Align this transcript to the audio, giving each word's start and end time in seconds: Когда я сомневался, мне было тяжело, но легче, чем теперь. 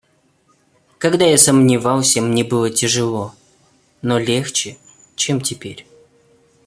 Когда 0.97 1.25
я 1.25 1.37
сомневался, 1.37 2.21
мне 2.21 2.43
было 2.43 2.71
тяжело, 2.71 3.35
но 4.01 4.17
легче, 4.17 4.79
чем 5.15 5.39
теперь. 5.41 5.85